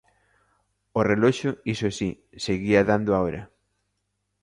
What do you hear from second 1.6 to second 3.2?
iso si, seguía dando a